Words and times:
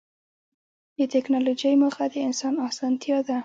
د 0.97 0.99
ټکنالوجۍ 1.13 1.73
موخه 1.81 2.05
د 2.13 2.15
انسان 2.27 2.53
اسانتیا 2.69 3.17
ده. 3.27 3.37